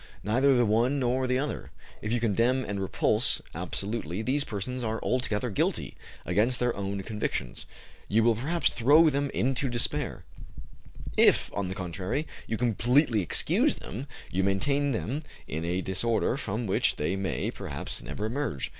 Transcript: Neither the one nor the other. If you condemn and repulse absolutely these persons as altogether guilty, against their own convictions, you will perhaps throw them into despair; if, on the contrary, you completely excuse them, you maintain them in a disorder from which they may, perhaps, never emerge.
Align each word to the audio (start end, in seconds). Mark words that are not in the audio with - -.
Neither 0.23 0.55
the 0.57 0.65
one 0.65 0.97
nor 0.99 1.27
the 1.27 1.37
other. 1.37 1.69
If 2.01 2.11
you 2.11 2.19
condemn 2.19 2.65
and 2.65 2.81
repulse 2.81 3.39
absolutely 3.53 4.23
these 4.23 4.43
persons 4.43 4.81
as 4.83 4.99
altogether 5.03 5.51
guilty, 5.51 5.95
against 6.25 6.59
their 6.59 6.75
own 6.75 7.03
convictions, 7.03 7.67
you 8.07 8.23
will 8.23 8.33
perhaps 8.33 8.71
throw 8.71 9.11
them 9.11 9.29
into 9.29 9.69
despair; 9.69 10.23
if, 11.17 11.51
on 11.53 11.67
the 11.67 11.75
contrary, 11.75 12.25
you 12.47 12.57
completely 12.57 13.21
excuse 13.21 13.75
them, 13.75 14.07
you 14.31 14.43
maintain 14.43 14.91
them 14.91 15.21
in 15.47 15.63
a 15.63 15.81
disorder 15.83 16.35
from 16.35 16.65
which 16.65 16.95
they 16.95 17.15
may, 17.15 17.51
perhaps, 17.51 18.01
never 18.01 18.25
emerge. 18.25 18.69